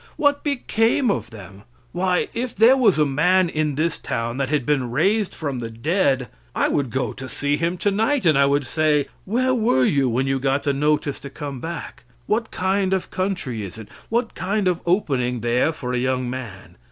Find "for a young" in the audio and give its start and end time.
15.71-16.27